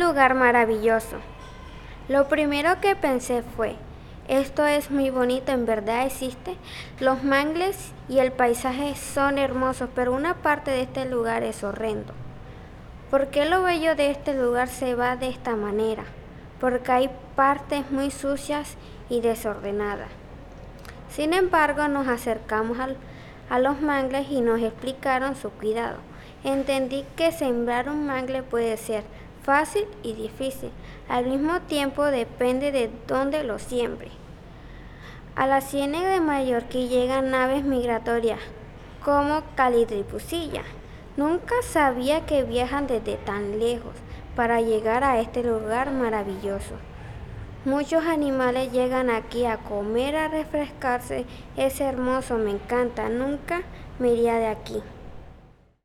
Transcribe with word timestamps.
Lugar 0.00 0.34
maravilloso. 0.34 1.16
Lo 2.08 2.28
primero 2.28 2.80
que 2.82 2.94
pensé 2.94 3.42
fue, 3.42 3.76
esto 4.28 4.66
es 4.66 4.90
muy 4.90 5.08
bonito, 5.08 5.52
en 5.52 5.64
verdad 5.64 6.04
existe. 6.04 6.56
Los 7.00 7.24
mangles 7.24 7.92
y 8.08 8.18
el 8.18 8.30
paisaje 8.30 8.94
son 8.94 9.38
hermosos, 9.38 9.88
pero 9.94 10.12
una 10.12 10.34
parte 10.34 10.70
de 10.70 10.82
este 10.82 11.06
lugar 11.06 11.42
es 11.44 11.64
horrendo. 11.64 12.12
¿Por 13.10 13.28
qué 13.28 13.46
lo 13.46 13.62
bello 13.62 13.94
de 13.94 14.10
este 14.10 14.34
lugar 14.34 14.68
se 14.68 14.94
va 14.94 15.16
de 15.16 15.28
esta 15.28 15.56
manera? 15.56 16.04
Porque 16.60 16.92
hay 16.92 17.10
partes 17.34 17.90
muy 17.90 18.10
sucias 18.10 18.76
y 19.08 19.22
desordenadas. 19.22 20.10
Sin 21.08 21.32
embargo, 21.32 21.88
nos 21.88 22.06
acercamos 22.06 22.78
a 23.48 23.58
los 23.58 23.80
mangles 23.80 24.30
y 24.30 24.42
nos 24.42 24.60
explicaron 24.60 25.36
su 25.36 25.50
cuidado. 25.50 25.96
Entendí 26.44 27.04
que 27.16 27.32
sembrar 27.32 27.88
un 27.88 28.06
mangle 28.06 28.42
puede 28.42 28.76
ser 28.76 29.04
fácil 29.46 29.86
y 30.02 30.12
difícil. 30.12 30.70
Al 31.08 31.26
mismo 31.26 31.60
tiempo 31.62 32.04
depende 32.04 32.72
de 32.72 32.90
dónde 33.06 33.44
lo 33.44 33.60
siembre. 33.60 34.10
A 35.36 35.46
la 35.46 35.60
ciénaga 35.60 36.08
de 36.08 36.20
Mallorca 36.20 36.78
llegan 36.78 37.30
naves 37.30 37.62
migratorias 37.62 38.40
como 39.04 39.42
Calidripusilla. 39.54 40.62
Nunca 41.16 41.54
sabía 41.62 42.26
que 42.26 42.42
viajan 42.42 42.88
desde 42.88 43.16
tan 43.16 43.60
lejos 43.60 43.94
para 44.34 44.60
llegar 44.60 45.04
a 45.04 45.20
este 45.20 45.44
lugar 45.44 45.92
maravilloso. 45.92 46.74
Muchos 47.64 48.04
animales 48.04 48.72
llegan 48.72 49.10
aquí 49.10 49.46
a 49.46 49.58
comer, 49.58 50.16
a 50.16 50.28
refrescarse. 50.28 51.24
Es 51.56 51.80
hermoso, 51.80 52.36
me 52.36 52.50
encanta. 52.50 53.08
Nunca 53.08 53.62
me 53.98 54.12
iría 54.12 54.34
de 54.36 54.48
aquí. 54.48 54.82